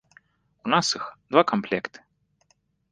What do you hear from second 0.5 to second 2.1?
У нас іх два камплекты.